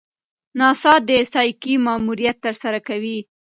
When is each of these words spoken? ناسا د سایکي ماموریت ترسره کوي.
ناسا 0.59 0.93
د 1.07 1.11
سایکي 1.33 1.73
ماموریت 1.85 2.37
ترسره 2.45 2.79
کوي. 2.87 3.17